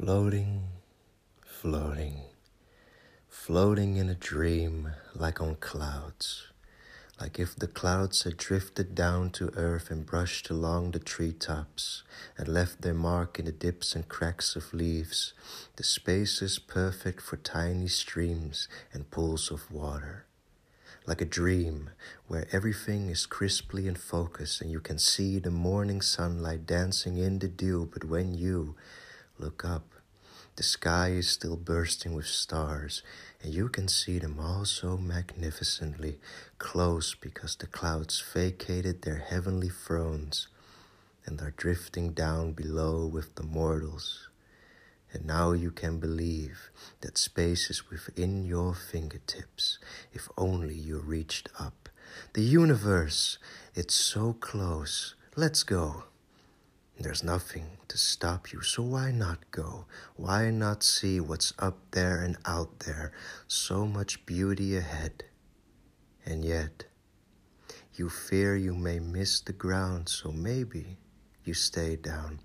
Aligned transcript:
Floating, 0.00 0.62
floating, 1.44 2.20
floating 3.28 3.96
in 3.96 4.08
a 4.08 4.14
dream 4.14 4.92
like 5.12 5.40
on 5.40 5.56
clouds. 5.56 6.46
Like 7.20 7.40
if 7.40 7.56
the 7.56 7.66
clouds 7.66 8.22
had 8.22 8.36
drifted 8.36 8.94
down 8.94 9.30
to 9.30 9.52
earth 9.56 9.90
and 9.90 10.06
brushed 10.06 10.50
along 10.50 10.92
the 10.92 11.00
treetops 11.00 12.04
and 12.36 12.46
left 12.46 12.82
their 12.82 12.94
mark 12.94 13.40
in 13.40 13.46
the 13.46 13.50
dips 13.50 13.96
and 13.96 14.08
cracks 14.08 14.54
of 14.54 14.72
leaves, 14.72 15.32
the 15.74 15.82
spaces 15.82 16.60
perfect 16.60 17.20
for 17.20 17.36
tiny 17.36 17.88
streams 17.88 18.68
and 18.92 19.10
pools 19.10 19.50
of 19.50 19.68
water. 19.68 20.26
Like 21.08 21.20
a 21.20 21.24
dream 21.24 21.90
where 22.28 22.46
everything 22.52 23.10
is 23.10 23.26
crisply 23.26 23.88
in 23.88 23.96
focus 23.96 24.60
and 24.60 24.70
you 24.70 24.78
can 24.78 25.00
see 25.00 25.40
the 25.40 25.50
morning 25.50 26.02
sunlight 26.02 26.66
dancing 26.66 27.18
in 27.18 27.40
the 27.40 27.48
dew, 27.48 27.90
but 27.92 28.04
when 28.04 28.32
you 28.32 28.76
look 29.38 29.64
up, 29.64 29.94
the 30.58 30.64
sky 30.64 31.10
is 31.10 31.28
still 31.28 31.54
bursting 31.54 32.14
with 32.14 32.26
stars, 32.26 33.04
and 33.40 33.54
you 33.54 33.68
can 33.68 33.86
see 33.86 34.18
them 34.18 34.40
all 34.40 34.64
so 34.64 34.96
magnificently 34.96 36.18
close 36.58 37.14
because 37.14 37.54
the 37.54 37.68
clouds 37.68 38.20
vacated 38.34 39.02
their 39.02 39.18
heavenly 39.18 39.68
thrones 39.68 40.48
and 41.24 41.40
are 41.40 41.54
drifting 41.56 42.12
down 42.12 42.54
below 42.54 43.06
with 43.06 43.36
the 43.36 43.44
mortals. 43.44 44.28
And 45.12 45.24
now 45.24 45.52
you 45.52 45.70
can 45.70 46.00
believe 46.00 46.70
that 47.02 47.18
space 47.18 47.70
is 47.70 47.88
within 47.88 48.42
your 48.42 48.74
fingertips 48.74 49.78
if 50.12 50.28
only 50.36 50.74
you 50.74 50.98
reached 50.98 51.48
up. 51.56 51.88
The 52.32 52.42
universe, 52.42 53.38
it's 53.76 53.94
so 53.94 54.32
close. 54.32 55.14
Let's 55.36 55.62
go. 55.62 56.07
There's 57.00 57.22
nothing 57.22 57.78
to 57.86 57.96
stop 57.96 58.52
you, 58.52 58.60
so 58.60 58.82
why 58.82 59.12
not 59.12 59.52
go? 59.52 59.86
Why 60.16 60.50
not 60.50 60.82
see 60.82 61.20
what's 61.20 61.52
up 61.56 61.78
there 61.92 62.24
and 62.24 62.36
out 62.44 62.80
there? 62.80 63.12
So 63.46 63.86
much 63.86 64.26
beauty 64.26 64.76
ahead. 64.76 65.22
And 66.26 66.44
yet, 66.44 66.86
you 67.94 68.10
fear 68.10 68.56
you 68.56 68.74
may 68.74 68.98
miss 68.98 69.40
the 69.40 69.52
ground, 69.52 70.08
so 70.08 70.32
maybe 70.32 70.98
you 71.44 71.54
stay 71.54 71.94
down, 71.94 72.40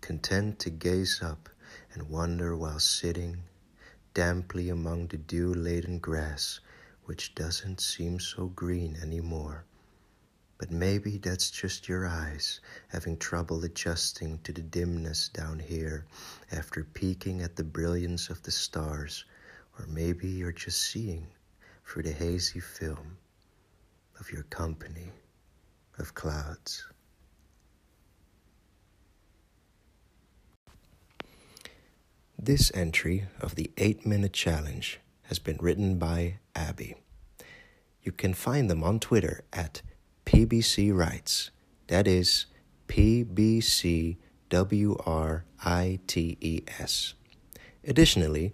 content 0.00 0.58
to 0.60 0.70
gaze 0.70 1.20
up 1.22 1.50
and 1.92 2.08
wonder 2.08 2.56
while 2.56 2.80
sitting 2.80 3.42
damply 4.14 4.70
among 4.70 5.08
the 5.08 5.18
dew 5.18 5.52
laden 5.52 5.98
grass, 5.98 6.60
which 7.04 7.34
doesn't 7.34 7.78
seem 7.78 8.18
so 8.18 8.46
green 8.46 8.96
anymore. 9.02 9.66
But 10.58 10.72
maybe 10.72 11.18
that's 11.18 11.50
just 11.50 11.88
your 11.88 12.06
eyes 12.06 12.60
having 12.88 13.16
trouble 13.16 13.64
adjusting 13.64 14.40
to 14.42 14.52
the 14.52 14.60
dimness 14.60 15.28
down 15.28 15.60
here 15.60 16.04
after 16.50 16.82
peeking 16.82 17.42
at 17.42 17.54
the 17.54 17.62
brilliance 17.62 18.28
of 18.28 18.42
the 18.42 18.50
stars, 18.50 19.24
or 19.78 19.86
maybe 19.86 20.26
you're 20.26 20.50
just 20.50 20.80
seeing 20.80 21.28
through 21.86 22.02
the 22.02 22.12
hazy 22.12 22.58
film 22.58 23.16
of 24.18 24.32
your 24.32 24.42
company 24.44 25.12
of 25.98 26.14
clouds. 26.14 26.86
This 32.36 32.72
entry 32.74 33.26
of 33.40 33.54
the 33.54 33.70
8 33.76 34.06
Minute 34.06 34.32
Challenge 34.32 34.98
has 35.22 35.38
been 35.38 35.58
written 35.60 35.98
by 35.98 36.38
Abby. 36.54 36.96
You 38.02 38.12
can 38.12 38.34
find 38.34 38.70
them 38.70 38.82
on 38.82 39.00
Twitter 39.00 39.44
at 39.52 39.82
PBC 40.28 40.94
Writes. 40.94 41.50
That 41.86 42.06
is 42.06 42.44
P 42.86 43.22
B 43.22 43.62
C 43.62 44.18
W 44.50 44.94
R 45.06 45.46
I 45.64 46.00
T 46.06 46.36
E 46.42 46.64
S. 46.78 47.14
Additionally, 47.82 48.52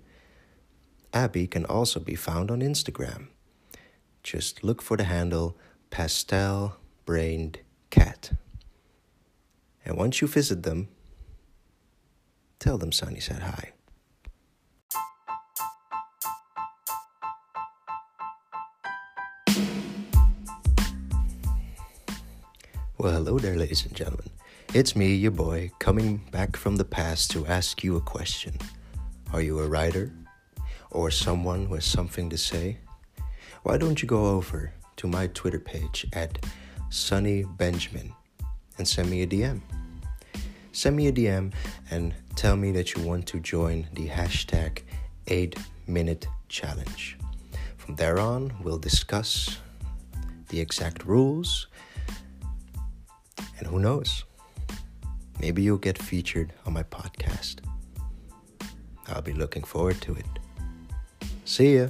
Abby 1.12 1.48
can 1.48 1.64
also 1.64 1.98
be 1.98 2.14
found 2.14 2.52
on 2.52 2.61
Instagram. 2.61 3.27
Just 4.23 4.62
look 4.62 4.83
for 4.83 4.96
the 4.96 5.02
handle 5.02 5.58
Pastel 5.90 6.77
Brained 7.07 7.58
Cat. 7.91 8.35
And 9.85 9.96
once 9.96 10.20
you 10.20 10.29
visit 10.29 10.62
them, 10.62 10.86
tell 12.61 12.79
them 12.79 12.92
Sunny 12.92 13.18
said 13.18 13.42
hi. 13.42 13.73
Well, 22.96 23.10
hello 23.10 23.40
there, 23.40 23.56
ladies 23.56 23.84
and 23.84 23.92
gentlemen. 23.92 24.30
It's 24.72 24.94
me, 24.94 25.16
your 25.16 25.32
boy, 25.32 25.72
coming 25.80 26.18
back 26.30 26.56
from 26.56 26.77
the 26.77 26.84
past 26.84 27.28
to 27.32 27.44
ask 27.44 27.82
you 27.82 27.96
a 27.96 28.00
question. 28.00 28.55
Are 29.32 29.42
you 29.42 29.58
a 29.58 29.66
writer? 29.66 30.12
Or 30.92 31.10
someone 31.10 31.68
with 31.68 31.82
something 31.82 32.30
to 32.30 32.38
say? 32.38 32.78
Why 33.64 33.78
don't 33.78 34.00
you 34.00 34.06
go 34.06 34.27
over 34.27 34.72
to 34.98 35.08
my 35.08 35.27
Twitter 35.27 35.58
page 35.58 36.06
at 36.12 36.46
Sunny 36.88 37.42
Benjamin 37.42 38.12
and 38.78 38.86
send 38.86 39.11
me 39.11 39.22
a 39.22 39.26
DM? 39.26 39.61
Send 40.70 40.94
me 40.94 41.08
a 41.08 41.12
DM 41.12 41.52
and 41.90 42.14
tell 42.36 42.55
me 42.55 42.70
that 42.70 42.94
you 42.94 43.02
want 43.02 43.26
to 43.26 43.40
join 43.40 43.88
the 43.94 44.06
hashtag 44.06 44.82
8 45.26 45.58
Minute 45.88 46.28
Challenge. 46.48 47.18
From 47.76 47.96
there 47.96 48.20
on, 48.20 48.52
we'll 48.62 48.78
discuss 48.78 49.58
the 50.48 50.61
exact 50.61 51.05
rules 51.05 51.66
and 53.59 53.67
who 53.67 53.79
knows? 53.79 54.25
Maybe 55.41 55.63
you'll 55.63 55.79
get 55.79 55.98
featured 55.98 56.53
on 56.67 56.73
my 56.73 56.83
podcast. 56.83 57.61
I'll 59.09 59.23
be 59.23 59.33
looking 59.33 59.63
forward 59.63 60.01
to 60.03 60.15
it. 60.15 60.27
See 61.45 61.77
ya. 61.77 61.89